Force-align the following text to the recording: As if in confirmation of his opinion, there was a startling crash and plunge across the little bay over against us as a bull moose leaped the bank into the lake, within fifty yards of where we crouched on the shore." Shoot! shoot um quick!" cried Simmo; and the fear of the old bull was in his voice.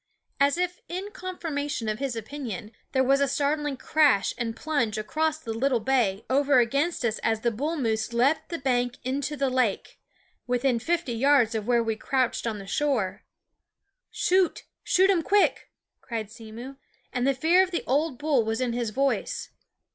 As 0.39 0.57
if 0.57 0.81
in 0.89 1.11
confirmation 1.11 1.87
of 1.87 1.99
his 1.99 2.15
opinion, 2.15 2.71
there 2.91 3.03
was 3.03 3.21
a 3.21 3.27
startling 3.27 3.77
crash 3.77 4.33
and 4.35 4.55
plunge 4.55 4.97
across 4.97 5.37
the 5.37 5.53
little 5.53 5.79
bay 5.79 6.25
over 6.27 6.57
against 6.57 7.05
us 7.05 7.19
as 7.19 7.45
a 7.45 7.51
bull 7.51 7.77
moose 7.77 8.11
leaped 8.11 8.49
the 8.49 8.57
bank 8.57 8.97
into 9.03 9.37
the 9.37 9.47
lake, 9.51 9.99
within 10.47 10.79
fifty 10.79 11.13
yards 11.13 11.53
of 11.53 11.67
where 11.67 11.83
we 11.83 11.95
crouched 11.95 12.47
on 12.47 12.57
the 12.57 12.65
shore." 12.65 13.25
Shoot! 14.25 14.63
shoot 14.83 15.11
um 15.11 15.21
quick!" 15.21 15.69
cried 16.01 16.31
Simmo; 16.31 16.77
and 17.13 17.27
the 17.27 17.35
fear 17.35 17.61
of 17.61 17.69
the 17.69 17.83
old 17.85 18.17
bull 18.17 18.43
was 18.43 18.59
in 18.59 18.73
his 18.73 18.89
voice. 18.89 19.49